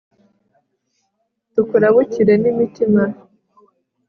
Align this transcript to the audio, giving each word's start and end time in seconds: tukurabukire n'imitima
tukurabukire 1.53 2.33
n'imitima 2.41 3.03